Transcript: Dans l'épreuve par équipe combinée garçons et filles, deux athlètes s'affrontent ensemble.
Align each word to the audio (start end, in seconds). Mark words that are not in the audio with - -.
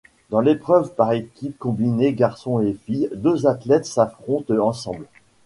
Dans 0.31 0.41
l'épreuve 0.41 0.95
par 0.95 1.11
équipe 1.11 1.59
combinée 1.59 2.13
garçons 2.15 2.59
et 2.59 2.73
filles, 2.73 3.11
deux 3.13 3.45
athlètes 3.45 3.85
s'affrontent 3.85 4.51
ensemble. 4.57 5.05